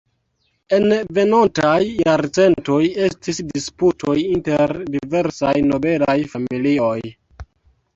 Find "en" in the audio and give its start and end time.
0.77-0.95